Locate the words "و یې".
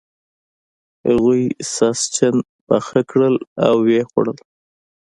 3.83-4.01